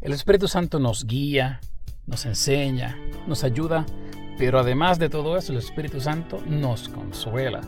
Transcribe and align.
El 0.00 0.14
Espíritu 0.14 0.48
Santo 0.48 0.78
nos 0.78 1.06
guía, 1.06 1.60
nos 2.06 2.24
enseña, 2.24 2.96
nos 3.26 3.44
ayuda, 3.44 3.84
pero 4.38 4.58
además 4.58 4.98
de 4.98 5.10
todo 5.10 5.36
eso, 5.36 5.52
el 5.52 5.58
Espíritu 5.58 6.00
Santo 6.00 6.42
nos 6.46 6.88
consuela. 6.88 7.60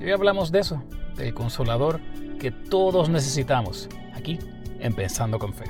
Y 0.00 0.06
hoy 0.06 0.10
hablamos 0.10 0.50
de 0.50 0.58
eso, 0.58 0.82
del 1.14 1.32
consolador 1.34 2.00
que 2.40 2.50
todos 2.50 3.08
necesitamos, 3.08 3.88
aquí 4.12 4.40
en 4.80 4.92
Pensando 4.92 5.38
con 5.38 5.54
Fe. 5.54 5.66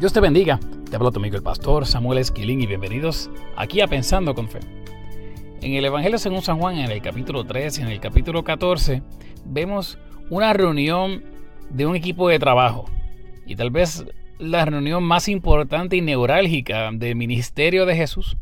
Dios 0.00 0.12
te 0.12 0.18
bendiga, 0.18 0.58
te 0.90 0.96
habla 0.96 1.12
tu 1.12 1.20
amigo 1.20 1.36
el 1.36 1.44
pastor 1.44 1.86
Samuel 1.86 2.18
Esquilín 2.18 2.60
y 2.60 2.66
bienvenidos 2.66 3.30
aquí 3.56 3.80
a 3.80 3.86
Pensando 3.86 4.34
con 4.34 4.48
Fe. 4.48 4.58
En 5.60 5.74
el 5.74 5.84
Evangelio 5.84 6.18
según 6.18 6.42
San 6.42 6.58
Juan, 6.58 6.78
en 6.78 6.90
el 6.90 7.00
capítulo 7.00 7.44
3 7.44 7.78
y 7.78 7.82
en 7.82 7.88
el 7.90 8.00
capítulo 8.00 8.42
14, 8.42 9.04
vemos 9.44 9.98
una 10.30 10.52
reunión 10.52 11.22
de 11.70 11.86
un 11.86 11.94
equipo 11.94 12.28
de 12.28 12.40
trabajo. 12.40 12.86
Y 13.46 13.54
tal 13.54 13.70
vez 13.70 14.04
la 14.38 14.64
reunión 14.64 15.04
más 15.04 15.28
importante 15.28 15.96
y 15.96 16.00
neurálgica 16.00 16.90
del 16.92 17.16
ministerio 17.16 17.86
de 17.86 17.96
Jesús. 17.96 18.36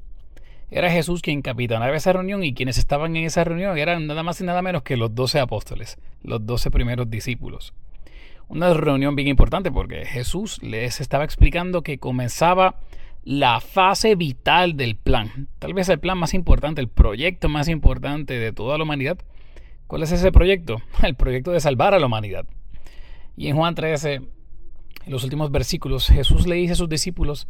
Era 0.71 0.91
Jesús 0.91 1.21
quien 1.21 1.43
capitanaba 1.43 1.95
esa 1.95 2.15
reunión 2.15 2.43
y 2.45 2.55
quienes 2.55 2.79
estaban 2.79 3.15
en 3.17 3.25
esa 3.25 3.45
reunión 3.45 3.77
eran 3.77 4.07
nada 4.07 4.23
más 4.23 4.41
y 4.41 4.45
nada 4.45 4.63
menos 4.63 4.83
que 4.83 4.97
los 4.97 5.15
doce 5.15 5.39
apóstoles, 5.39 5.99
los 6.23 6.47
doce 6.47 6.71
primeros 6.71 7.11
discípulos. 7.11 7.75
Una 8.49 8.73
reunión 8.73 9.15
bien 9.15 9.29
importante 9.29 9.71
porque 9.71 10.07
Jesús 10.07 10.63
les 10.63 11.01
estaba 11.01 11.25
explicando 11.25 11.83
que 11.83 11.99
comenzaba 11.99 12.77
la 13.23 13.61
fase 13.61 14.15
vital 14.15 14.77
del 14.77 14.97
plan, 14.97 15.49
tal 15.59 15.75
vez 15.75 15.89
el 15.89 16.01
plan 16.01 16.19
más 16.19 16.35
importante, 16.35 16.81
el 16.81 16.89
proyecto 16.89 17.49
más 17.49 17.69
importante 17.69 18.39
de 18.39 18.53
toda 18.53 18.79
la 18.79 18.85
humanidad. 18.85 19.19
¿Cuál 19.87 20.03
es 20.03 20.13
ese 20.13 20.33
proyecto? 20.33 20.81
El 21.03 21.17
proyecto 21.17 21.51
de 21.51 21.61
salvar 21.61 21.93
a 21.93 21.99
la 21.99 22.07
humanidad. 22.07 22.47
Y 23.37 23.49
en 23.49 23.57
Juan 23.57 23.75
13 23.75 24.23
en 25.05 25.13
los 25.13 25.25
últimos 25.25 25.51
versículos, 25.51 26.07
Jesús 26.07 26.47
le 26.47 26.57
dice 26.57 26.75
a 26.75 26.77
sus 26.77 26.89
discípulos 26.89 27.49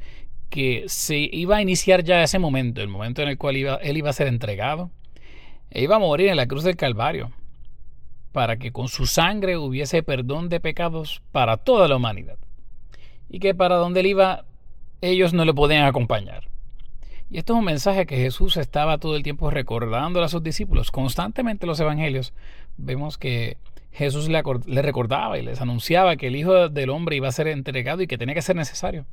que 0.50 0.84
se 0.86 1.16
iba 1.16 1.56
a 1.56 1.62
iniciar 1.62 2.04
ya 2.04 2.22
ese 2.22 2.38
momento, 2.38 2.80
el 2.82 2.88
momento 2.88 3.22
en 3.22 3.28
el 3.28 3.38
cual 3.38 3.56
él 3.56 3.96
iba 3.96 4.10
a 4.10 4.12
ser 4.12 4.26
entregado, 4.26 4.90
e 5.70 5.82
iba 5.82 5.96
a 5.96 5.98
morir 5.98 6.28
en 6.28 6.36
la 6.36 6.46
cruz 6.46 6.64
del 6.64 6.76
Calvario, 6.76 7.32
para 8.32 8.58
que 8.58 8.72
con 8.72 8.88
su 8.88 9.06
sangre 9.06 9.56
hubiese 9.56 10.02
perdón 10.02 10.48
de 10.48 10.60
pecados 10.60 11.22
para 11.32 11.56
toda 11.56 11.88
la 11.88 11.96
humanidad, 11.96 12.38
y 13.28 13.38
que 13.38 13.54
para 13.54 13.76
donde 13.76 14.00
él 14.00 14.06
iba 14.06 14.44
ellos 15.00 15.32
no 15.32 15.44
le 15.44 15.52
podían 15.52 15.84
acompañar. 15.84 16.48
Y 17.28 17.38
esto 17.38 17.54
es 17.54 17.58
un 17.58 17.64
mensaje 17.64 18.06
que 18.06 18.16
Jesús 18.16 18.56
estaba 18.56 18.98
todo 18.98 19.16
el 19.16 19.22
tiempo 19.22 19.50
recordando 19.50 20.22
a 20.22 20.28
sus 20.28 20.42
discípulos. 20.42 20.90
Constantemente 20.90 21.64
en 21.64 21.68
los 21.68 21.80
evangelios 21.80 22.34
vemos 22.76 23.16
que 23.16 23.56
Jesús 23.92 24.28
le, 24.28 24.42
recordaba 24.82 25.38
y 25.38 25.42
les 25.42 25.60
anunciaba 25.60 26.16
que 26.16 26.28
el 26.28 26.36
Hijo 26.36 26.68
del 26.68 26.90
Hombre 26.90 27.16
iba 27.16 27.28
a 27.28 27.32
ser 27.32 27.46
entregado 27.48 28.02
y 28.02 28.06
que 28.06 28.18
tenía 28.18 28.34
que 28.34 28.42
ser 28.42 28.56
necesario. 28.56 29.04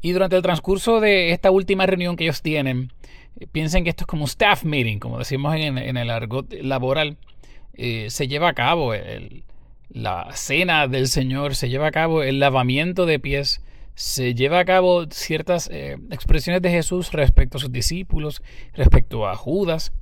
Y 0.00 0.12
durante 0.12 0.36
el 0.36 0.42
transcurso 0.42 1.00
de 1.00 1.32
esta 1.32 1.50
última 1.50 1.84
reunión 1.86 2.16
que 2.16 2.24
ellos 2.24 2.40
tienen, 2.40 2.92
eh, 3.40 3.46
piensen 3.50 3.82
que 3.82 3.90
esto 3.90 4.04
es 4.04 4.06
como 4.06 4.22
un 4.22 4.28
staff 4.28 4.64
meeting, 4.64 4.98
como 4.98 5.18
decimos 5.18 5.56
en, 5.56 5.96
el 5.96 6.10
argot 6.10 6.52
laboral, 6.52 7.16
eh, 7.74 8.06
se 8.10 8.28
lleva 8.28 8.48
a 8.48 8.54
cabo 8.54 8.92
la 9.88 10.28
cena 10.34 10.86
del 10.86 11.08
Señor, 11.08 11.56
se 11.56 11.68
lleva 11.68 11.88
a 11.88 11.92
cabo 11.92 12.22
el 12.22 12.38
lavamiento 12.38 13.06
de 13.06 13.18
pies, 13.18 13.62
se 13.98 14.32
lleva 14.36 14.60
a 14.60 14.64
cabo 14.64 15.06
ciertas 15.10 15.68
eh, 15.72 15.96
expresiones 16.12 16.62
de 16.62 16.70
Jesús 16.70 17.10
respecto 17.10 17.56
a 17.56 17.60
sus 17.60 17.72
discípulos, 17.72 18.44
respecto 18.74 19.26
a 19.26 19.34
Judas. 19.34 19.92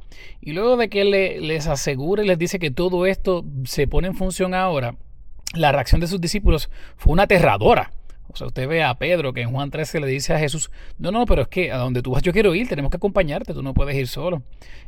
Y 0.43 0.53
luego 0.53 0.77
de 0.77 0.91
que 0.91 1.01
él 1.01 1.49
les 1.49 1.67
asegura 1.67 2.23
y 2.23 2.27
les 2.27 2.39
dice 2.39 2.59
que 2.59 2.71
todo 2.71 3.07
esto 3.07 3.43
se 3.65 3.89
pone 3.89 4.09
en 4.09 4.15
función 4.15 4.53
ahora, 4.53 4.97
la 5.55 5.73
reacción 5.73 6.03
de 6.03 6.09
sus 6.09 6.21
discípulos 6.21 6.69
fue 6.99 7.15
una 7.15 7.23
aterradora. 7.23 7.91
O 8.29 8.37
sea, 8.37 8.49
usted 8.49 8.69
ve 8.69 8.83
a 8.83 8.95
Pedro 8.95 9.33
que 9.33 9.43
en 9.43 9.51
Juan 9.51 9.71
13 9.71 10.01
le 10.01 10.07
dice 10.07 10.35
a 10.35 10.39
Jesús, 10.39 10.71
no, 10.99 11.11
no, 11.11 11.27
pero 11.27 11.43
es 11.43 11.49
que 11.49 11.73
a 11.73 11.79
donde 11.79 12.03
tú 12.03 12.11
vas 12.11 12.23
yo 12.23 12.33
quiero 12.33 12.55
ir, 12.55 12.69
tenemos 12.69 12.91
que 12.91 12.97
acompañarte, 12.97 13.55
tú 13.55 13.63
no 13.63 13.75
puedes 13.75 13.97
ir 13.97 14.09
solo. 14.09 14.43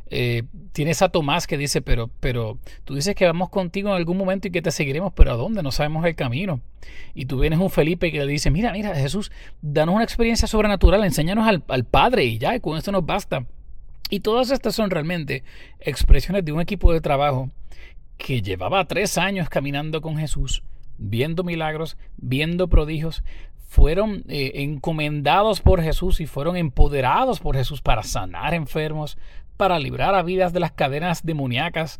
Eh, 0.09 0.43
tienes 0.71 1.01
a 1.01 1.09
Tomás 1.09 1.47
que 1.47 1.57
dice, 1.57 1.81
pero, 1.81 2.09
pero 2.19 2.57
tú 2.83 2.95
dices 2.95 3.15
que 3.15 3.25
vamos 3.25 3.49
contigo 3.49 3.89
en 3.89 3.95
algún 3.95 4.17
momento 4.17 4.47
y 4.47 4.51
que 4.51 4.61
te 4.61 4.71
seguiremos, 4.71 5.13
pero 5.13 5.31
¿a 5.31 5.35
dónde? 5.35 5.63
No 5.63 5.71
sabemos 5.71 6.05
el 6.05 6.15
camino. 6.15 6.61
Y 7.13 7.25
tú 7.25 7.39
vienes 7.39 7.59
un 7.59 7.69
Felipe 7.69 8.11
que 8.11 8.19
le 8.19 8.27
dice, 8.31 8.51
mira, 8.51 8.71
mira, 8.71 8.95
Jesús, 8.95 9.31
danos 9.61 9.95
una 9.95 10.03
experiencia 10.03 10.47
sobrenatural, 10.47 11.03
enséñanos 11.03 11.47
al, 11.47 11.63
al 11.67 11.85
Padre 11.85 12.25
y 12.25 12.37
ya, 12.37 12.55
y 12.55 12.59
con 12.59 12.77
esto 12.77 12.91
nos 12.91 13.05
basta. 13.05 13.45
Y 14.09 14.21
todas 14.21 14.49
estas 14.49 14.73
son 14.75 14.89
realmente 14.89 15.43
expresiones 15.79 16.43
de 16.43 16.51
un 16.51 16.61
equipo 16.61 16.91
de 16.91 17.01
trabajo 17.01 17.49
que 18.17 18.41
llevaba 18.41 18.85
tres 18.85 19.17
años 19.17 19.49
caminando 19.49 20.01
con 20.01 20.17
Jesús, 20.17 20.63
viendo 20.99 21.43
milagros, 21.43 21.97
viendo 22.17 22.67
prodigios, 22.67 23.23
fueron 23.67 24.23
eh, 24.27 24.51
encomendados 24.55 25.61
por 25.61 25.81
Jesús 25.81 26.19
y 26.21 26.27
fueron 26.27 26.57
empoderados 26.57 27.39
por 27.39 27.55
Jesús 27.55 27.81
para 27.81 28.03
sanar 28.03 28.53
enfermos, 28.53 29.17
para 29.57 29.79
librar 29.79 30.15
a 30.15 30.23
vidas 30.23 30.53
de 30.53 30.59
las 30.59 30.71
cadenas 30.71 31.23
demoníacas. 31.23 31.99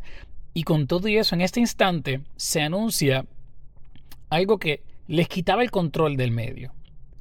Y 0.52 0.64
con 0.64 0.86
todo 0.86 1.06
eso, 1.08 1.34
en 1.34 1.40
este 1.40 1.60
instante 1.60 2.22
se 2.36 2.60
anuncia 2.60 3.24
algo 4.30 4.58
que 4.58 4.82
les 5.06 5.28
quitaba 5.28 5.62
el 5.62 5.70
control 5.70 6.16
del 6.16 6.30
medio, 6.30 6.72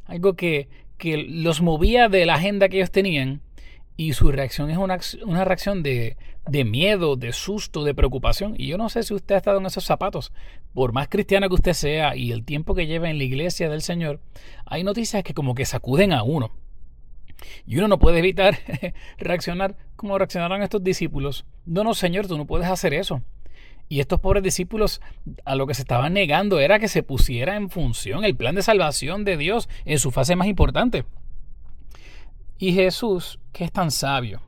algo 0.05 0.35
que, 0.35 0.67
que 0.97 1.17
los 1.17 1.61
movía 1.61 2.09
de 2.09 2.25
la 2.25 2.35
agenda 2.35 2.69
que 2.69 2.77
ellos 2.77 2.91
tenían 2.91 3.41
y 3.99 4.13
su 4.13 4.31
reacción 4.31 4.69
es 4.69 4.77
una, 4.77 4.97
una 5.25 5.43
reacción 5.43 5.83
de, 5.83 6.15
de, 6.47 6.63
miedo, 6.63 7.17
de 7.17 7.33
susto, 7.33 7.83
de 7.83 7.93
preocupación. 7.93 8.55
Y 8.57 8.67
yo 8.67 8.77
no 8.77 8.87
sé 8.87 9.03
si 9.03 9.13
usted 9.13 9.35
ha 9.35 9.39
estado 9.39 9.59
en 9.59 9.65
esos 9.65 9.83
zapatos. 9.83 10.31
Por 10.73 10.93
más 10.93 11.09
cristiano 11.09 11.49
que 11.49 11.55
usted 11.55 11.73
sea 11.73 12.15
y 12.15 12.31
el 12.31 12.45
tiempo 12.45 12.75
que 12.75 12.87
lleva 12.87 13.09
en 13.09 13.17
la 13.17 13.25
iglesia 13.25 13.67
del 13.67 13.81
Señor, 13.81 14.21
hay 14.65 14.85
noticias 14.85 15.21
que 15.21 15.33
como 15.33 15.53
que 15.53 15.65
sacuden 15.65 16.13
a 16.13 16.23
uno. 16.23 16.53
Y 17.67 17.77
uno 17.77 17.89
no 17.89 17.99
puede 17.99 18.19
evitar 18.19 18.59
reaccionar 19.17 19.75
como 19.97 20.17
reaccionaron 20.17 20.61
estos 20.61 20.81
discípulos. 20.81 21.45
No, 21.65 21.83
no, 21.83 21.93
Señor, 21.93 22.25
tú 22.25 22.37
no 22.37 22.47
puedes 22.47 22.69
hacer 22.69 22.93
eso. 22.93 23.21
Y 23.89 23.99
estos 23.99 24.21
pobres 24.21 24.43
discípulos 24.43 25.01
a 25.43 25.55
lo 25.55 25.67
que 25.67 25.73
se 25.73 25.81
estaban 25.81 26.13
negando 26.13 26.61
era 26.61 26.79
que 26.79 26.87
se 26.87 27.03
pusiera 27.03 27.57
en 27.57 27.69
función 27.69 28.23
el 28.23 28.37
plan 28.37 28.55
de 28.55 28.61
salvación 28.61 29.25
de 29.25 29.35
Dios 29.35 29.67
en 29.83 29.99
su 29.99 30.11
fase 30.11 30.37
más 30.37 30.47
importante. 30.47 31.03
Y 32.61 32.73
Jesús, 32.73 33.39
que 33.53 33.63
es 33.63 33.71
tan 33.71 33.89
sabio, 33.89 34.41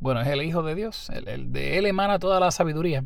bueno, 0.00 0.20
es 0.20 0.26
el 0.26 0.42
Hijo 0.42 0.64
de 0.64 0.74
Dios, 0.74 1.08
el, 1.10 1.52
de 1.52 1.78
Él 1.78 1.86
emana 1.86 2.18
toda 2.18 2.40
la 2.40 2.50
sabiduría. 2.50 3.04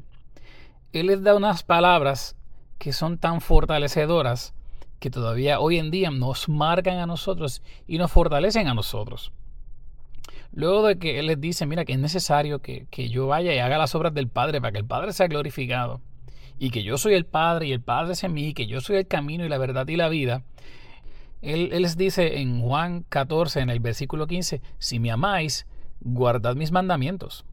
Él 0.95 1.09
les 1.09 1.23
da 1.23 1.37
unas 1.37 1.63
palabras 1.63 2.35
que 2.79 2.95
son 2.95 3.19
tan 3.19 3.43
fortalecedoras 3.43 4.55
que 5.01 5.11
todavía 5.11 5.61
hoy 5.61 5.79
en 5.79 5.91
día 5.91 6.11
nos 6.11 6.49
marcan 6.49 6.97
a 6.97 7.05
nosotros 7.05 7.63
y 7.87 7.99
nos 7.99 8.11
fortalecen 8.11 8.69
a 8.69 8.75
nosotros. 8.75 9.33
Luego 10.51 10.87
de 10.87 10.99
que 10.99 11.19
Él 11.19 11.27
les 11.27 11.39
dice, 11.39 11.67
mira, 11.67 11.85
que 11.85 11.93
es 11.93 11.99
necesario 11.99 12.61
que, 12.61 12.87
que, 12.91 13.11
yo 13.11 13.27
vaya 13.27 13.55
y 13.55 13.59
haga 13.59 13.77
las 13.77 13.95
obras 13.95 14.15
del 14.15 14.29
Padre 14.29 14.63
para 14.63 14.73
que 14.73 14.79
el 14.79 14.87
Padre 14.87 15.13
sea 15.13 15.29
glorificado, 15.29 16.01
y 16.59 16.71
que 16.71 16.83
yo 16.83 16.97
soy 16.97 17.13
el 17.13 17.27
Padre 17.27 17.67
y 17.67 17.73
el 17.73 17.83
Padre 17.83 18.15
es 18.15 18.25
en 18.25 18.33
mí, 18.33 18.49
y 18.49 18.55
que 18.55 18.67
yo 18.67 18.81
soy 18.81 18.97
el 18.97 19.07
camino 19.07 19.45
y 19.45 19.51
la 19.51 19.59
verdad 19.59 19.87
y 19.89 19.97
la 19.97 20.09
vida, 20.09 20.43
él, 21.43 21.71
les 21.71 21.97
dice 21.97 22.41
en 22.41 22.61
Juan 22.61 23.05
14, 23.09 23.61
en 23.61 23.71
el 23.71 23.81
versículo 23.81 24.27
15, 24.27 24.61
si 24.79 24.99
me 24.99 25.11
amáis, 25.11 25.67
guardad 26.01 26.57
mis 26.57 26.73
mandamientos. 26.73 27.45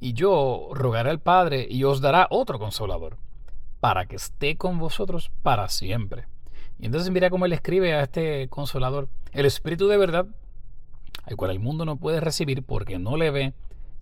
Y 0.00 0.12
yo 0.12 0.70
rogaré 0.72 1.10
al 1.10 1.20
Padre 1.20 1.66
y 1.68 1.84
os 1.84 2.00
dará 2.00 2.26
otro 2.30 2.58
consolador, 2.58 3.16
para 3.80 4.06
que 4.06 4.16
esté 4.16 4.56
con 4.56 4.78
vosotros 4.78 5.30
para 5.42 5.68
siempre. 5.68 6.26
Y 6.78 6.86
entonces 6.86 7.10
mira 7.10 7.30
cómo 7.30 7.46
él 7.46 7.52
escribe 7.52 7.94
a 7.94 8.02
este 8.02 8.48
consolador, 8.48 9.08
el 9.32 9.46
Espíritu 9.46 9.88
de 9.88 9.96
verdad, 9.96 10.26
al 11.24 11.36
cual 11.36 11.50
el 11.50 11.58
mundo 11.58 11.84
no 11.84 11.96
puede 11.96 12.20
recibir 12.20 12.62
porque 12.62 12.98
no 12.98 13.16
le 13.16 13.30
ve 13.30 13.54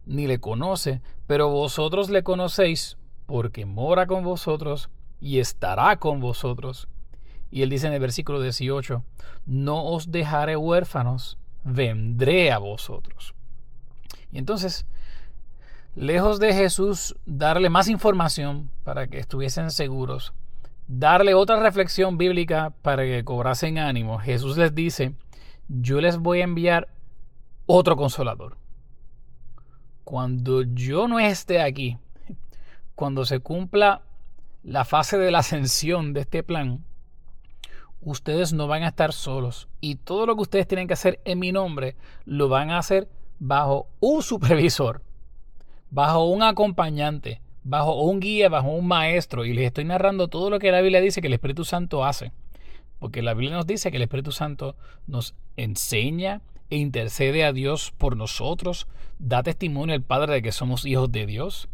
ni 0.04 0.28
le 0.28 0.38
conoce, 0.38 1.00
pero 1.26 1.48
vosotros 1.48 2.10
le 2.10 2.22
conocéis 2.22 2.96
porque 3.26 3.66
mora 3.66 4.06
con 4.06 4.22
vosotros 4.22 4.88
y 5.20 5.40
estará 5.40 5.96
con 5.96 6.20
vosotros 6.20 6.88
y 7.56 7.62
él 7.62 7.70
dice 7.70 7.86
en 7.86 7.94
el 7.94 8.00
versículo 8.00 8.42
18, 8.42 9.02
no 9.46 9.82
os 9.82 10.12
dejaré 10.12 10.58
huérfanos, 10.58 11.38
vendré 11.64 12.52
a 12.52 12.58
vosotros. 12.58 13.32
Y 14.30 14.36
entonces, 14.36 14.84
lejos 15.94 16.38
de 16.38 16.52
Jesús 16.52 17.16
darle 17.24 17.70
más 17.70 17.88
información 17.88 18.68
para 18.84 19.06
que 19.06 19.18
estuviesen 19.18 19.70
seguros, 19.70 20.34
darle 20.86 21.32
otra 21.32 21.58
reflexión 21.58 22.18
bíblica 22.18 22.74
para 22.82 23.04
que 23.04 23.24
cobrasen 23.24 23.78
ánimo, 23.78 24.18
Jesús 24.18 24.58
les 24.58 24.74
dice, 24.74 25.14
yo 25.66 26.02
les 26.02 26.18
voy 26.18 26.42
a 26.42 26.44
enviar 26.44 26.88
otro 27.64 27.96
consolador. 27.96 28.58
Cuando 30.04 30.60
yo 30.60 31.08
no 31.08 31.20
esté 31.20 31.62
aquí, 31.62 31.96
cuando 32.94 33.24
se 33.24 33.40
cumpla 33.40 34.02
la 34.62 34.84
fase 34.84 35.16
de 35.16 35.30
la 35.30 35.38
ascensión 35.38 36.12
de 36.12 36.20
este 36.20 36.42
plan, 36.42 36.84
ustedes 38.00 38.52
no 38.52 38.66
van 38.66 38.82
a 38.82 38.88
estar 38.88 39.12
solos. 39.12 39.68
Y 39.80 39.96
todo 39.96 40.26
lo 40.26 40.36
que 40.36 40.42
ustedes 40.42 40.68
tienen 40.68 40.86
que 40.86 40.94
hacer 40.94 41.20
en 41.24 41.38
mi 41.38 41.52
nombre, 41.52 41.96
lo 42.24 42.48
van 42.48 42.70
a 42.70 42.78
hacer 42.78 43.08
bajo 43.38 43.88
un 44.00 44.22
supervisor, 44.22 45.02
bajo 45.90 46.24
un 46.24 46.42
acompañante, 46.42 47.40
bajo 47.64 48.00
un 48.02 48.20
guía, 48.20 48.48
bajo 48.48 48.68
un 48.68 48.86
maestro. 48.86 49.44
Y 49.44 49.52
les 49.52 49.66
estoy 49.66 49.84
narrando 49.84 50.28
todo 50.28 50.50
lo 50.50 50.58
que 50.58 50.70
la 50.70 50.80
Biblia 50.80 51.00
dice 51.00 51.20
que 51.20 51.26
el 51.26 51.34
Espíritu 51.34 51.64
Santo 51.64 52.04
hace 52.04 52.32
Porque 52.98 53.22
la 53.22 53.34
Biblia 53.34 53.56
nos 53.56 53.66
dice 53.66 53.90
que 53.90 53.96
el 53.96 54.04
Espíritu 54.04 54.32
Santo 54.32 54.76
nos 55.06 55.34
enseña 55.56 56.40
e 56.70 56.76
intercede 56.76 57.44
a 57.44 57.52
Dios 57.52 57.92
por 57.96 58.16
nosotros, 58.16 58.86
da 59.18 59.42
testimonio 59.42 59.94
al 59.94 60.02
Padre 60.02 60.34
de 60.34 60.42
que 60.42 60.52
somos 60.52 60.84
hijos 60.84 61.12
de 61.12 61.26
Dios, 61.26 61.68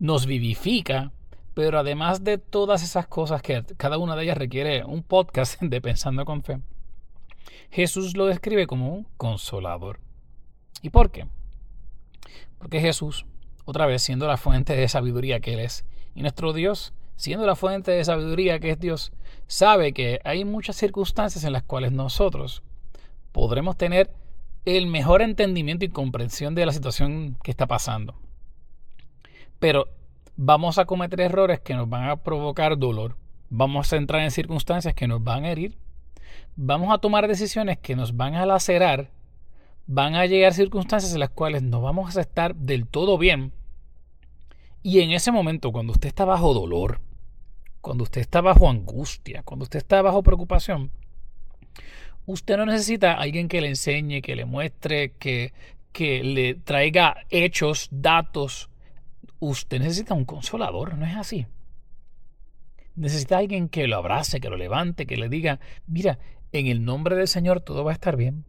nos 0.00 0.26
vivifica, 0.26 1.12
pero 1.54 1.78
además 1.78 2.24
de 2.24 2.38
todas 2.38 2.82
esas 2.82 3.06
cosas 3.06 3.40
que 3.40 3.64
cada 3.76 3.98
una 3.98 4.16
de 4.16 4.24
ellas 4.24 4.36
requiere 4.36 4.84
un 4.84 5.02
podcast 5.02 5.58
de 5.62 5.80
Pensando 5.80 6.24
con 6.24 6.42
Fe, 6.42 6.60
Jesús 7.70 8.16
lo 8.16 8.26
describe 8.26 8.66
como 8.66 8.92
un 8.94 9.06
consolador. 9.16 10.00
¿Y 10.82 10.90
por 10.90 11.10
qué? 11.10 11.26
Porque 12.58 12.80
Jesús, 12.80 13.24
otra 13.64 13.86
vez 13.86 14.02
siendo 14.02 14.26
la 14.26 14.36
fuente 14.36 14.76
de 14.76 14.88
sabiduría 14.88 15.40
que 15.40 15.54
Él 15.54 15.60
es, 15.60 15.84
y 16.14 16.22
nuestro 16.22 16.52
Dios, 16.52 16.92
siendo 17.16 17.46
la 17.46 17.56
fuente 17.56 17.92
de 17.92 18.04
sabiduría 18.04 18.58
que 18.58 18.70
es 18.70 18.80
Dios, 18.80 19.12
sabe 19.46 19.92
que 19.92 20.20
hay 20.24 20.44
muchas 20.44 20.76
circunstancias 20.76 21.44
en 21.44 21.52
las 21.52 21.62
cuales 21.62 21.92
nosotros 21.92 22.62
podremos 23.32 23.76
tener 23.76 24.10
el 24.64 24.86
mejor 24.86 25.22
entendimiento 25.22 25.84
y 25.84 25.88
comprensión 25.88 26.54
de 26.54 26.66
la 26.66 26.72
situación 26.72 27.36
que 27.42 27.50
está 27.50 27.66
pasando. 27.66 28.14
Pero 29.58 29.88
vamos 30.36 30.78
a 30.78 30.84
cometer 30.84 31.20
errores 31.20 31.60
que 31.60 31.74
nos 31.74 31.88
van 31.88 32.08
a 32.08 32.16
provocar 32.16 32.78
dolor. 32.78 33.16
Vamos 33.50 33.92
a 33.92 33.96
entrar 33.96 34.22
en 34.22 34.30
circunstancias 34.30 34.94
que 34.94 35.06
nos 35.06 35.22
van 35.22 35.44
a 35.44 35.50
herir. 35.50 35.76
Vamos 36.56 36.92
a 36.92 36.98
tomar 36.98 37.28
decisiones 37.28 37.78
que 37.78 37.96
nos 37.96 38.16
van 38.16 38.34
a 38.34 38.46
lacerar. 38.46 39.10
Van 39.86 40.14
a 40.14 40.26
llegar 40.26 40.54
circunstancias 40.54 41.12
en 41.12 41.20
las 41.20 41.30
cuales 41.30 41.62
no 41.62 41.80
vamos 41.80 42.16
a 42.16 42.20
estar 42.20 42.54
del 42.54 42.86
todo 42.86 43.18
bien. 43.18 43.52
Y 44.82 45.00
en 45.00 45.12
ese 45.12 45.32
momento, 45.32 45.72
cuando 45.72 45.92
usted 45.92 46.08
está 46.08 46.24
bajo 46.24 46.54
dolor, 46.54 47.00
cuando 47.80 48.04
usted 48.04 48.20
está 48.20 48.40
bajo 48.40 48.68
angustia, 48.68 49.42
cuando 49.42 49.64
usted 49.64 49.78
está 49.78 50.02
bajo 50.02 50.22
preocupación, 50.22 50.90
Usted 52.26 52.56
no 52.56 52.64
necesita 52.64 53.12
a 53.12 53.20
alguien 53.20 53.48
que 53.48 53.60
le 53.60 53.68
enseñe, 53.68 54.22
que 54.22 54.34
le 54.34 54.46
muestre, 54.46 55.12
que, 55.18 55.52
que 55.92 56.24
le 56.24 56.54
traiga 56.54 57.18
hechos, 57.28 57.88
datos. 57.90 58.70
Usted 59.46 59.78
necesita 59.78 60.14
un 60.14 60.24
consolador, 60.24 60.96
¿no 60.96 61.04
es 61.04 61.14
así? 61.16 61.46
Necesita 62.94 63.36
alguien 63.36 63.68
que 63.68 63.86
lo 63.86 63.96
abrace, 63.96 64.40
que 64.40 64.48
lo 64.48 64.56
levante, 64.56 65.04
que 65.04 65.18
le 65.18 65.28
diga, 65.28 65.60
mira, 65.86 66.18
en 66.52 66.66
el 66.66 66.82
nombre 66.82 67.14
del 67.14 67.28
Señor 67.28 67.60
todo 67.60 67.84
va 67.84 67.90
a 67.90 67.94
estar 67.94 68.16
bien. 68.16 68.46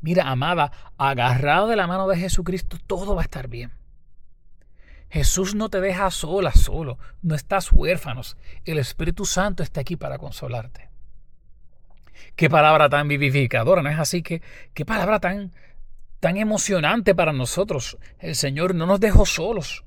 Mira, 0.00 0.28
amada, 0.28 0.72
agarrado 0.98 1.68
de 1.68 1.76
la 1.76 1.86
mano 1.86 2.08
de 2.08 2.16
Jesucristo, 2.16 2.76
todo 2.88 3.14
va 3.14 3.22
a 3.22 3.24
estar 3.24 3.46
bien. 3.46 3.70
Jesús 5.10 5.54
no 5.54 5.68
te 5.68 5.80
deja 5.80 6.10
sola, 6.10 6.50
solo, 6.50 6.98
no 7.22 7.36
estás 7.36 7.70
huérfanos. 7.70 8.36
El 8.64 8.78
Espíritu 8.78 9.26
Santo 9.26 9.62
está 9.62 9.82
aquí 9.82 9.94
para 9.94 10.18
consolarte. 10.18 10.90
Qué 12.34 12.50
palabra 12.50 12.88
tan 12.88 13.06
vivificadora, 13.06 13.80
¿no 13.80 13.90
es 13.90 13.98
así? 13.98 14.22
que 14.22 14.42
qué 14.74 14.84
palabra 14.84 15.20
tan, 15.20 15.52
tan 16.22 16.36
emocionante 16.36 17.16
para 17.16 17.32
nosotros. 17.32 17.98
El 18.20 18.36
Señor 18.36 18.76
no 18.76 18.86
nos 18.86 19.00
dejó 19.00 19.26
solos. 19.26 19.84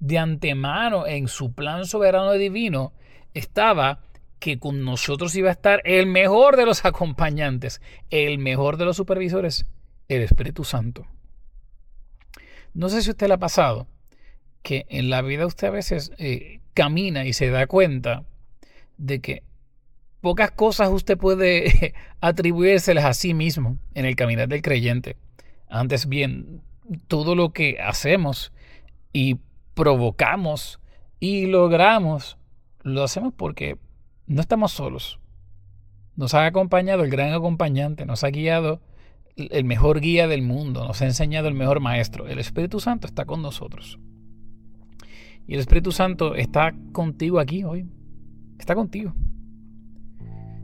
De 0.00 0.18
antemano, 0.18 1.06
en 1.06 1.28
su 1.28 1.52
plan 1.52 1.86
soberano 1.86 2.32
divino, 2.32 2.92
estaba 3.32 4.00
que 4.40 4.58
con 4.58 4.84
nosotros 4.84 5.36
iba 5.36 5.50
a 5.50 5.52
estar 5.52 5.80
el 5.84 6.06
mejor 6.06 6.56
de 6.56 6.66
los 6.66 6.84
acompañantes, 6.84 7.80
el 8.10 8.38
mejor 8.38 8.76
de 8.76 8.86
los 8.86 8.96
supervisores, 8.96 9.66
el 10.08 10.22
Espíritu 10.22 10.64
Santo. 10.64 11.06
No 12.74 12.88
sé 12.88 13.00
si 13.00 13.10
usted 13.10 13.28
le 13.28 13.34
ha 13.34 13.38
pasado 13.38 13.86
que 14.64 14.84
en 14.88 15.10
la 15.10 15.22
vida 15.22 15.46
usted 15.46 15.68
a 15.68 15.70
veces 15.70 16.10
eh, 16.18 16.58
camina 16.74 17.24
y 17.24 17.32
se 17.34 17.50
da 17.50 17.68
cuenta 17.68 18.24
de 18.96 19.20
que 19.20 19.44
pocas 20.22 20.50
cosas 20.50 20.88
usted 20.90 21.16
puede 21.16 21.94
atribuírselas 22.20 23.04
a 23.04 23.14
sí 23.14 23.32
mismo 23.32 23.78
en 23.94 24.06
el 24.06 24.16
caminar 24.16 24.48
del 24.48 24.60
creyente. 24.60 25.16
Antes 25.68 26.08
bien, 26.08 26.62
todo 27.06 27.34
lo 27.34 27.52
que 27.52 27.78
hacemos 27.80 28.52
y 29.12 29.36
provocamos 29.74 30.80
y 31.20 31.46
logramos, 31.46 32.38
lo 32.82 33.02
hacemos 33.02 33.32
porque 33.36 33.78
no 34.26 34.40
estamos 34.40 34.72
solos. 34.72 35.18
Nos 36.16 36.34
ha 36.34 36.46
acompañado 36.46 37.04
el 37.04 37.10
gran 37.10 37.32
acompañante, 37.32 38.06
nos 38.06 38.24
ha 38.24 38.30
guiado 38.30 38.80
el 39.36 39.64
mejor 39.64 40.00
guía 40.00 40.26
del 40.26 40.42
mundo, 40.42 40.84
nos 40.84 41.00
ha 41.00 41.06
enseñado 41.06 41.48
el 41.48 41.54
mejor 41.54 41.80
maestro. 41.80 42.26
El 42.26 42.38
Espíritu 42.38 42.80
Santo 42.80 43.06
está 43.06 43.24
con 43.24 43.40
nosotros. 43.40 43.98
Y 45.46 45.54
el 45.54 45.60
Espíritu 45.60 45.92
Santo 45.92 46.34
está 46.34 46.74
contigo 46.92 47.38
aquí 47.38 47.64
hoy. 47.64 47.88
Está 48.58 48.74
contigo. 48.74 49.14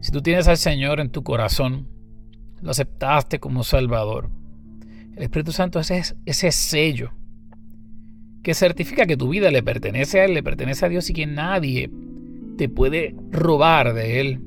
Si 0.00 0.12
tú 0.12 0.20
tienes 0.20 0.48
al 0.48 0.58
Señor 0.58 1.00
en 1.00 1.10
tu 1.10 1.22
corazón, 1.22 1.88
lo 2.60 2.70
aceptaste 2.70 3.38
como 3.40 3.62
Salvador, 3.64 4.30
el 5.16 5.22
Espíritu 5.22 5.52
Santo 5.52 5.80
es 5.80 6.16
ese 6.24 6.52
sello 6.52 7.12
que 8.42 8.54
certifica 8.54 9.06
que 9.06 9.16
tu 9.16 9.30
vida 9.30 9.50
le 9.50 9.62
pertenece 9.62 10.20
a 10.20 10.26
Él, 10.26 10.34
le 10.34 10.42
pertenece 10.42 10.84
a 10.84 10.88
Dios 10.88 11.08
y 11.08 11.14
que 11.14 11.26
nadie 11.26 11.90
te 12.58 12.68
puede 12.68 13.16
robar 13.30 13.94
de 13.94 14.20
Él. 14.20 14.40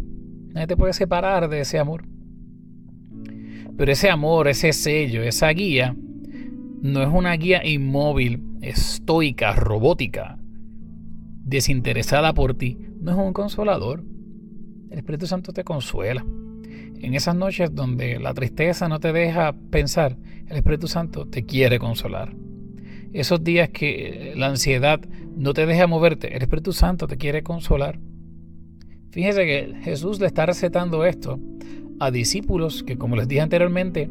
Nadie 0.54 0.68
te 0.68 0.78
puede 0.78 0.94
separar 0.94 1.50
de 1.50 1.62
ese 1.62 1.80
amor. 1.80 2.06
Pero 3.76 3.92
ese 3.92 4.10
amor, 4.10 4.48
ese 4.48 4.72
sello, 4.72 5.24
esa 5.24 5.50
guía, 5.50 5.96
no 6.82 7.02
es 7.02 7.10
una 7.10 7.34
guía 7.34 7.66
inmóvil, 7.66 8.44
estoica, 8.62 9.54
robótica, 9.54 10.38
desinteresada 11.44 12.34
por 12.34 12.54
ti. 12.54 12.78
No 13.02 13.12
es 13.12 13.18
un 13.18 13.34
consolador. 13.34 14.04
El 14.92 15.00
Espíritu 15.00 15.26
Santo 15.26 15.54
te 15.54 15.64
consuela. 15.64 16.24
En 17.00 17.14
esas 17.14 17.36
noches 17.36 17.74
donde 17.74 18.20
la 18.20 18.34
tristeza 18.34 18.88
no 18.88 19.00
te 19.00 19.12
deja 19.12 19.54
pensar, 19.72 20.18
el 20.50 20.58
Espíritu 20.58 20.88
Santo 20.88 21.26
te 21.26 21.46
quiere 21.46 21.80
consolar. 21.80 22.34
Esos 23.14 23.44
días 23.44 23.70
que 23.70 24.34
la 24.36 24.48
ansiedad 24.48 25.00
no 25.36 25.54
te 25.54 25.66
deja 25.66 25.88
moverte, 25.88 26.36
el 26.36 26.42
Espíritu 26.42 26.74
Santo 26.74 27.08
te 27.08 27.18
quiere 27.18 27.44
consolar. 27.44 28.00
Fíjese 29.12 29.46
que 29.46 29.76
Jesús 29.84 30.20
le 30.20 30.28
está 30.28 30.46
recetando 30.46 31.06
esto 31.06 31.40
a 32.00 32.12
discípulos 32.12 32.84
que, 32.84 32.98
como 32.98 33.16
les 33.16 33.28
dije 33.28 33.42
anteriormente, 33.42 34.10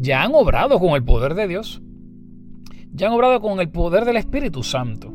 ya 0.00 0.22
han 0.22 0.34
obrado 0.34 0.78
con 0.78 0.90
el 0.90 1.04
poder 1.04 1.34
de 1.34 1.48
Dios. 1.48 1.82
Ya 2.92 3.06
han 3.06 3.12
obrado 3.12 3.40
con 3.40 3.60
el 3.60 3.68
poder 3.68 4.04
del 4.04 4.16
Espíritu 4.16 4.62
Santo. 4.62 5.14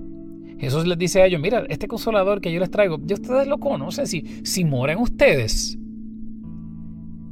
Jesús 0.58 0.88
les 0.88 0.98
dice 0.98 1.22
a 1.22 1.26
ellos, 1.26 1.42
mira, 1.42 1.66
este 1.68 1.88
consolador 1.88 2.40
que 2.40 2.52
yo 2.52 2.60
les 2.60 2.72
traigo, 2.72 2.98
ya 3.04 3.16
ustedes 3.16 3.48
lo 3.48 3.60
conocen, 3.60 4.08
si, 4.08 4.22
si 4.46 4.64
mueren 4.64 5.00
ustedes. 5.00 5.78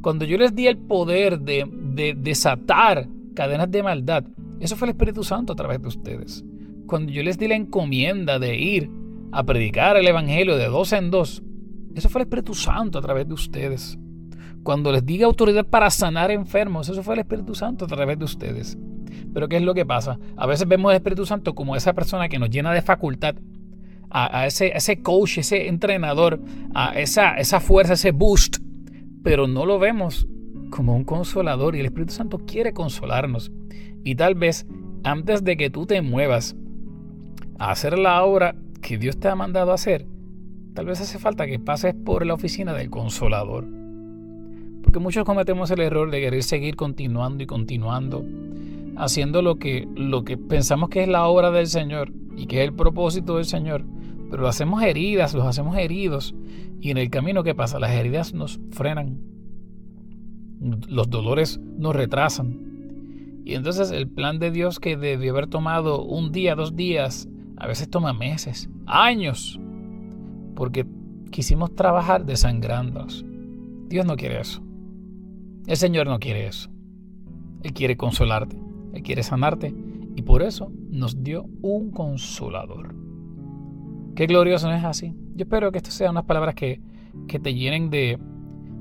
Cuando 0.01 0.25
yo 0.25 0.37
les 0.37 0.53
di 0.53 0.67
el 0.67 0.77
poder 0.77 1.39
de, 1.39 1.65
de 1.95 2.15
desatar 2.15 3.07
cadenas 3.33 3.69
de 3.71 3.83
maldad, 3.83 4.25
eso 4.59 4.75
fue 4.75 4.87
el 4.87 4.91
Espíritu 4.91 5.23
Santo 5.23 5.53
a 5.53 5.55
través 5.55 5.81
de 5.81 5.87
ustedes. 5.87 6.43
Cuando 6.87 7.11
yo 7.11 7.23
les 7.23 7.37
di 7.37 7.47
la 7.47 7.55
encomienda 7.55 8.39
de 8.39 8.57
ir 8.57 8.89
a 9.31 9.43
predicar 9.43 9.97
el 9.97 10.07
Evangelio 10.07 10.57
de 10.57 10.67
dos 10.67 10.93
en 10.93 11.11
dos, 11.11 11.43
eso 11.95 12.09
fue 12.09 12.21
el 12.21 12.27
Espíritu 12.27 12.53
Santo 12.53 12.99
a 12.99 13.01
través 13.01 13.27
de 13.27 13.33
ustedes. 13.33 13.97
Cuando 14.63 14.91
les 14.91 15.05
di 15.05 15.21
autoridad 15.21 15.65
para 15.65 15.89
sanar 15.89 16.31
enfermos, 16.31 16.87
eso 16.89 17.03
fue 17.03 17.15
el 17.15 17.21
Espíritu 17.21 17.55
Santo 17.55 17.85
a 17.85 17.87
través 17.87 18.17
de 18.17 18.25
ustedes. 18.25 18.77
Pero 19.33 19.49
¿qué 19.49 19.57
es 19.57 19.63
lo 19.63 19.73
que 19.73 19.85
pasa? 19.85 20.19
A 20.37 20.47
veces 20.47 20.67
vemos 20.67 20.89
al 20.89 20.95
Espíritu 20.95 21.25
Santo 21.25 21.53
como 21.53 21.75
esa 21.75 21.93
persona 21.93 22.29
que 22.29 22.39
nos 22.39 22.49
llena 22.49 22.71
de 22.71 22.81
facultad, 22.81 23.35
a, 24.15 24.45
ese, 24.45 24.71
ese, 24.77 25.01
coach, 25.01 25.39
ese 25.39 25.67
entrenador, 25.67 26.39
a 26.75 26.99
esa, 26.99 27.35
esa 27.35 27.59
fuerza, 27.59 27.93
ese 27.93 28.11
boost, 28.11 28.57
pero 29.23 29.47
no 29.47 29.65
lo 29.65 29.79
vemos 29.79 30.27
como 30.73 30.95
un 30.95 31.03
consolador 31.03 31.75
y 31.75 31.81
el 31.81 31.85
Espíritu 31.85 32.13
Santo 32.13 32.39
quiere 32.47 32.73
consolarnos. 32.73 33.51
Y 34.03 34.15
tal 34.15 34.33
vez 34.33 34.65
antes 35.03 35.43
de 35.43 35.55
que 35.55 35.69
tú 35.69 35.85
te 35.85 36.01
muevas 36.01 36.55
a 37.59 37.69
hacer 37.69 37.99
la 37.99 38.23
obra 38.23 38.55
que 38.81 38.97
Dios 38.97 39.19
te 39.19 39.27
ha 39.27 39.35
mandado 39.35 39.71
hacer, 39.71 40.07
tal 40.73 40.87
vez 40.87 40.99
hace 40.99 41.19
falta 41.19 41.45
que 41.45 41.59
pases 41.59 41.93
por 41.93 42.25
la 42.25 42.33
oficina 42.33 42.73
del 42.73 42.89
consolador. 42.89 43.67
Porque 44.81 44.99
muchos 44.99 45.25
cometemos 45.25 45.69
el 45.69 45.79
error 45.79 46.09
de 46.09 46.21
querer 46.21 46.41
seguir 46.41 46.75
continuando 46.75 47.43
y 47.43 47.45
continuando 47.45 48.25
haciendo 48.95 49.43
lo 49.43 49.57
que, 49.57 49.87
lo 49.95 50.23
que 50.23 50.37
pensamos 50.37 50.89
que 50.89 51.03
es 51.03 51.07
la 51.07 51.27
obra 51.27 51.51
del 51.51 51.67
Señor 51.67 52.11
y 52.35 52.47
que 52.47 52.61
es 52.61 52.67
el 52.67 52.73
propósito 52.73 53.37
del 53.37 53.45
Señor, 53.45 53.85
pero 54.29 54.41
lo 54.41 54.47
hacemos 54.47 54.81
heridas, 54.81 55.35
los 55.35 55.45
hacemos 55.45 55.77
heridos 55.77 56.33
y 56.81 56.89
en 56.89 56.97
el 56.97 57.11
camino 57.11 57.43
que 57.43 57.53
pasa, 57.55 57.79
las 57.79 57.91
heridas 57.91 58.33
nos 58.33 58.59
frenan, 58.71 59.32
los 60.87 61.09
dolores 61.09 61.59
nos 61.77 61.95
retrasan. 61.95 63.41
Y 63.45 63.55
entonces 63.55 63.91
el 63.91 64.07
plan 64.07 64.39
de 64.39 64.51
Dios 64.51 64.79
que 64.79 64.95
debió 64.95 65.31
haber 65.31 65.47
tomado 65.47 66.03
un 66.03 66.31
día, 66.31 66.55
dos 66.55 66.75
días, 66.75 67.27
a 67.57 67.67
veces 67.67 67.89
toma 67.89 68.13
meses, 68.13 68.69
años, 68.85 69.59
porque 70.55 70.85
quisimos 71.31 71.75
trabajar 71.75 72.25
desangrándonos. 72.25 73.25
Dios 73.89 74.05
no 74.05 74.15
quiere 74.15 74.39
eso. 74.39 74.63
El 75.67 75.77
Señor 75.77 76.07
no 76.07 76.19
quiere 76.19 76.47
eso. 76.47 76.69
Él 77.63 77.73
quiere 77.73 77.97
consolarte. 77.97 78.57
Él 78.93 79.01
quiere 79.03 79.23
sanarte 79.23 79.73
y 80.15 80.21
por 80.21 80.41
eso 80.41 80.71
nos 80.89 81.23
dio 81.23 81.45
un 81.61 81.91
consolador. 81.91 82.95
Qué 84.15 84.27
glorioso 84.27 84.67
no 84.67 84.75
es 84.75 84.83
así. 84.83 85.13
Yo 85.35 85.43
espero 85.43 85.71
que 85.71 85.79
estas 85.79 85.95
sean 85.95 86.11
unas 86.11 86.25
palabras 86.25 86.53
que, 86.55 86.81
que 87.27 87.39
te 87.39 87.53
llenen 87.55 87.89
de, 87.89 88.19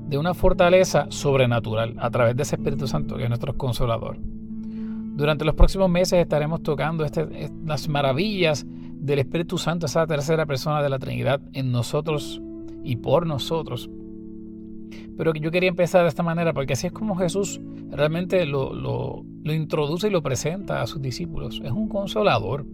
de 0.07 0.17
una 0.17 0.33
fortaleza 0.33 1.07
sobrenatural 1.09 1.95
a 1.99 2.09
través 2.09 2.35
de 2.35 2.43
ese 2.43 2.55
Espíritu 2.55 2.87
Santo 2.87 3.15
que 3.15 3.23
es 3.23 3.29
nuestro 3.29 3.57
consolador. 3.57 4.17
Durante 4.19 5.45
los 5.45 5.55
próximos 5.55 5.89
meses 5.89 6.19
estaremos 6.19 6.63
tocando 6.63 7.05
este, 7.05 7.51
las 7.65 7.87
maravillas 7.87 8.65
del 8.67 9.19
Espíritu 9.19 9.57
Santo, 9.57 9.85
esa 9.85 10.07
tercera 10.07 10.45
persona 10.45 10.81
de 10.81 10.89
la 10.89 10.99
Trinidad 10.99 11.41
en 11.53 11.71
nosotros 11.71 12.41
y 12.83 12.95
por 12.97 13.27
nosotros. 13.27 13.89
Pero 15.17 15.33
yo 15.33 15.51
quería 15.51 15.69
empezar 15.69 16.01
de 16.01 16.09
esta 16.09 16.23
manera 16.23 16.53
porque 16.53 16.73
así 16.73 16.87
es 16.87 16.93
como 16.93 17.15
Jesús 17.15 17.61
realmente 17.91 18.45
lo, 18.45 18.73
lo, 18.73 19.23
lo 19.43 19.53
introduce 19.53 20.07
y 20.07 20.11
lo 20.11 20.23
presenta 20.23 20.81
a 20.81 20.87
sus 20.87 21.01
discípulos. 21.01 21.61
Es 21.63 21.71
un 21.71 21.87
consolador. 21.87 22.65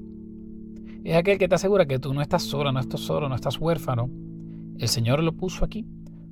Es 1.03 1.15
aquel 1.15 1.37
que 1.37 1.47
te 1.47 1.55
asegura 1.55 1.85
que 1.85 1.99
tú 1.99 2.13
no 2.13 2.21
estás 2.21 2.43
solo, 2.43 2.71
no 2.71 2.79
estás 2.79 3.01
solo, 3.01 3.29
no 3.29 3.35
estás 3.35 3.59
huérfano. 3.59 4.09
El 4.77 4.87
Señor 4.87 5.23
lo 5.23 5.33
puso 5.33 5.65
aquí 5.65 5.85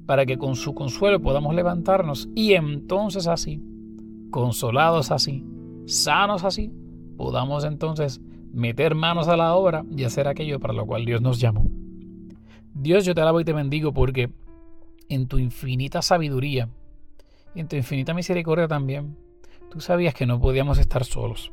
para 0.07 0.25
que 0.25 0.39
con 0.39 0.55
su 0.55 0.73
consuelo 0.73 1.21
podamos 1.21 1.53
levantarnos 1.53 2.29
y 2.33 2.53
entonces 2.53 3.27
así, 3.27 3.61
consolados 4.31 5.11
así, 5.11 5.45
sanos 5.85 6.43
así, 6.43 6.73
podamos 7.15 7.63
entonces 7.63 8.19
meter 8.51 8.95
manos 8.95 9.27
a 9.27 9.37
la 9.37 9.53
obra 9.53 9.85
y 9.95 10.03
hacer 10.03 10.27
aquello 10.27 10.59
para 10.59 10.73
lo 10.73 10.87
cual 10.87 11.05
Dios 11.05 11.21
nos 11.21 11.39
llamó. 11.39 11.69
Dios, 12.73 13.05
yo 13.05 13.13
te 13.13 13.21
alabo 13.21 13.39
y 13.39 13.45
te 13.45 13.53
bendigo 13.53 13.93
porque 13.93 14.31
en 15.09 15.27
tu 15.27 15.37
infinita 15.37 16.01
sabiduría 16.01 16.69
en 17.59 17.67
tu 17.67 17.75
infinita 17.75 18.13
misericordia 18.13 18.67
también, 18.67 19.17
tú 19.71 19.81
sabías 19.81 20.13
que 20.13 20.27
no 20.27 20.39
podíamos 20.39 20.77
estar 20.77 21.03
solos. 21.05 21.51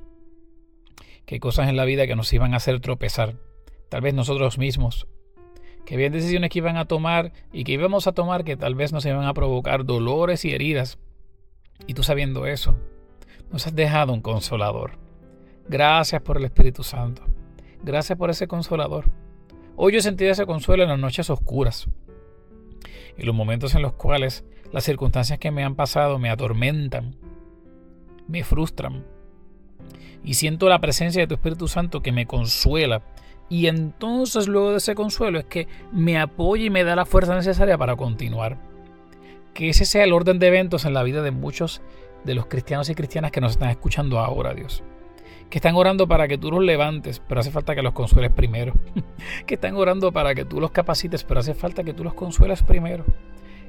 Que 1.25 1.37
hay 1.37 1.41
cosas 1.41 1.69
en 1.69 1.77
la 1.77 1.87
vida 1.87 2.07
que 2.07 2.17
nos 2.17 2.31
iban 2.33 2.53
a 2.53 2.59
hacer 2.59 2.81
tropezar, 2.81 3.37
tal 3.89 4.03
vez 4.03 4.13
nosotros 4.13 4.59
mismos. 4.59 5.09
Que 5.85 5.95
había 5.95 6.11
decisiones 6.11 6.50
que 6.50 6.61
iban 6.61 6.76
a 6.76 6.87
tomar 6.87 7.33
y 7.53 7.64
que 7.64 7.73
íbamos 7.73 8.07
a 8.07 8.12
tomar 8.12 8.45
que 8.45 8.57
tal 8.57 8.75
vez 8.75 8.93
nos 8.93 9.05
iban 9.05 9.25
a 9.25 9.35
provocar 9.35 9.85
dolores 9.85 10.45
y 10.45 10.53
heridas. 10.53 10.99
Y 11.87 11.95
tú 11.95 12.03
sabiendo 12.03 12.47
eso, 12.47 12.76
nos 13.50 13.67
has 13.67 13.75
dejado 13.75 14.12
un 14.12 14.21
consolador. 14.21 14.99
Gracias 15.69 16.23
por 16.23 16.37
el 16.37 16.45
Espíritu 16.45 16.83
Santo. 16.83 17.23
Gracias 17.83 18.19
por 18.19 18.31
ese 18.31 18.49
consolador. 18.49 19.11
Hoy 19.76 19.93
yo 19.93 19.99
he 19.99 20.03
sentido 20.03 20.31
ese 20.31 20.47
consuelo 20.47 20.85
en 20.85 20.88
las 20.88 20.99
noches 20.99 21.31
oscuras. 21.31 21.88
En 23.17 23.26
los 23.26 23.35
momentos 23.35 23.75
en 23.75 23.83
los 23.83 23.93
cuales 23.95 24.45
las 24.73 24.85
circunstancias 24.85 25.38
que 25.38 25.50
me 25.50 25.64
han 25.64 25.75
pasado 25.75 26.19
me 26.19 26.31
atormentan, 26.31 27.17
me 28.26 28.43
frustran. 28.45 29.05
Y 30.25 30.35
siento 30.35 30.69
la 30.69 30.81
presencia 30.81 31.21
de 31.21 31.26
tu 31.26 31.35
Espíritu 31.35 31.69
Santo 31.69 32.00
que 32.00 32.12
me 32.12 32.26
consuela. 32.26 33.03
Y 33.49 33.67
entonces 33.67 34.49
luego 34.49 34.71
de 34.71 34.79
ese 34.79 34.95
consuelo 34.95 35.39
es 35.39 35.45
que 35.45 35.69
me 35.93 36.19
apoya 36.19 36.65
y 36.65 36.71
me 36.71 36.85
da 36.85 36.97
la 36.97 37.07
fuerza 37.07 37.35
necesaria 37.35 37.79
para 37.79 37.97
continuar. 37.97 38.59
Que 39.53 39.69
ese 39.69 39.85
sea 39.85 40.05
el 40.05 40.13
orden 40.13 40.39
de 40.39 40.49
eventos 40.49 40.85
en 40.85 40.95
la 40.95 41.03
vida 41.03 41.23
de 41.23 41.31
muchos 41.31 41.83
de 42.25 42.35
los 42.35 42.47
cristianos 42.47 42.89
y 42.89 42.95
cristianas 42.95 43.31
que 43.31 43.41
nos 43.41 43.53
están 43.53 43.71
escuchando 43.71 44.19
ahora, 44.19 44.55
Dios 44.55 44.83
que 45.55 45.59
están 45.59 45.77
orando 45.77 46.09
para 46.09 46.27
que 46.27 46.37
tú 46.37 46.51
los 46.51 46.65
levantes, 46.65 47.23
pero 47.29 47.41
hace 47.41 47.53
falta 47.53 47.77
que 47.77 47.83
los 47.83 47.93
consueles 47.93 48.33
primero. 48.33 48.75
que 49.47 49.55
están 49.55 49.77
orando 49.77 50.11
para 50.11 50.35
que 50.35 50.45
tú 50.45 50.61
los 50.61 50.73
capacites, 50.73 51.23
pero 51.23 51.39
hace 51.39 51.55
falta 51.55 51.85
que 51.85 51.95
tú 51.95 52.03
los 52.03 52.15
consueles 52.15 52.65
primero. 52.65 53.05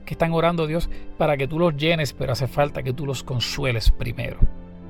Que 0.04 0.16
están 0.16 0.34
orando, 0.34 0.66
Dios, 0.66 0.90
para 1.20 1.38
que 1.38 1.48
tú 1.48 1.60
los 1.60 1.78
llenes, 1.78 2.14
pero 2.14 2.34
hace 2.34 2.48
falta 2.48 2.82
que 2.82 2.94
tú 2.94 3.06
los 3.06 3.24
consueles 3.24 3.92
primero. 3.92 4.40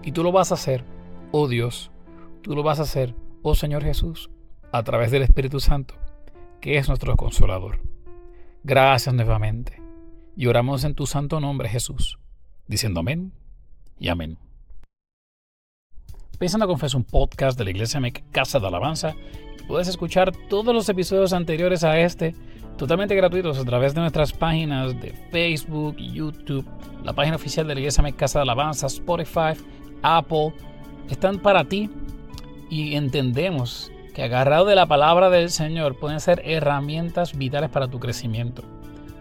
Y 0.04 0.13
tú 0.13 0.24
lo 0.24 0.32
vas 0.32 0.51
a 0.51 0.56
hacer, 0.56 0.86
oh 1.32 1.50
Dios, 1.50 1.92
tú 2.42 2.56
lo 2.56 2.63
vas 2.63 2.80
a 2.80 2.84
hacer, 2.84 3.13
oh 3.42 3.56
Señor 3.56 3.84
Jesús, 3.84 4.30
a 4.77 4.84
través 4.84 5.10
del 5.10 5.22
Espíritu 5.22 5.62
Santo, 5.62 5.96
que 6.60 6.77
es 6.77 6.89
nuestro 6.89 7.15
consolador. 7.15 7.79
Gracias 8.62 9.15
nuevamente. 9.15 9.82
Y 10.36 10.48
oramos 10.48 10.84
en 10.84 10.96
tu 10.96 11.05
santo 11.05 11.39
nombre, 11.39 11.70
Jesús, 11.70 12.20
diciendo 12.67 13.00
amén 13.00 13.32
y 13.98 14.10
amén. 14.10 14.38
Pensando 16.38 16.67
con 16.67 16.77
Fe 16.77 16.88
es 16.88 16.94
un 16.94 17.05
podcast 17.05 17.58
de 17.58 17.63
la 17.63 17.70
Iglesia 17.70 18.01
MEC 18.01 18.29
Casa 18.32 18.60
de 18.60 18.67
Alabanza. 18.67 19.15
Puedes 19.65 19.88
escuchar 19.88 20.34
todos 20.50 20.75
los 20.75 20.89
episodios 20.89 21.32
anteriores 21.32 21.86
a 21.86 21.98
este 21.98 22.36
totalmente 22.77 23.15
gratuitos 23.15 23.58
a 23.58 23.63
través 23.63 23.96
de 23.96 24.01
nuestras 24.01 24.34
páginas 24.34 25.00
de 25.00 25.13
Facebook, 25.32 25.96
YouTube, 25.96 26.67
la 27.01 27.13
página 27.13 27.38
oficial 27.38 27.65
de 27.65 27.75
la 27.75 27.79
Iglesia 27.79 28.03
MEC 28.03 28.17
Casa 28.17 28.39
de 28.39 28.44
Alabanza, 28.44 28.88
Spotify, 28.88 29.53
Apple. 30.01 30.53
Están 31.10 31.39
para 31.39 31.63
ti 31.63 31.89
y 32.70 32.96
entendemos 32.96 33.89
que 34.15 34.24
agarrado 34.24 34.65
de 34.65 34.75
la 34.75 34.86
palabra 34.86 35.29
del 35.29 35.51
Señor 35.51 36.00
pueden 36.00 36.22
ser 36.22 36.41
herramientas 36.45 37.38
vitales 37.38 37.69
para 37.69 37.89
tu 37.89 38.00
crecimiento. 38.00 38.63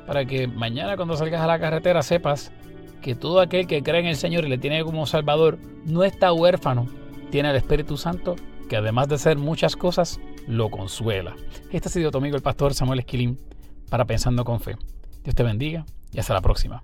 Para 0.06 0.24
que 0.24 0.46
mañana 0.46 0.96
cuando 0.96 1.16
salgas 1.16 1.42
a 1.42 1.48
la 1.48 1.58
carretera 1.58 2.02
sepas 2.02 2.52
que 3.02 3.16
todo 3.16 3.40
aquel 3.40 3.66
que 3.66 3.82
cree 3.82 4.00
en 4.00 4.06
el 4.06 4.16
Señor 4.16 4.44
y 4.44 4.48
le 4.48 4.56
tiene 4.56 4.84
como 4.84 5.04
Salvador 5.04 5.58
no 5.84 6.04
está 6.04 6.32
huérfano, 6.32 6.86
tiene 7.30 7.50
el 7.50 7.56
Espíritu 7.56 7.96
Santo 7.96 8.36
que 8.68 8.76
además 8.76 9.08
de 9.08 9.18
ser 9.18 9.36
muchas 9.36 9.76
cosas, 9.76 10.20
lo 10.46 10.70
consuela. 10.70 11.34
Este 11.70 11.88
ha 11.88 11.92
sido 11.92 12.10
tu 12.10 12.18
amigo 12.18 12.36
el 12.36 12.42
pastor 12.42 12.72
Samuel 12.72 13.00
Esquilín 13.00 13.38
para 13.90 14.04
Pensando 14.06 14.44
con 14.44 14.60
Fe. 14.60 14.76
Dios 15.22 15.34
te 15.34 15.42
bendiga 15.42 15.84
y 16.12 16.20
hasta 16.20 16.34
la 16.34 16.40
próxima. 16.40 16.82